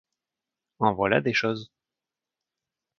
En 0.79 0.95
voilà 0.95 1.21
des 1.21 1.31
choses! 1.35 1.71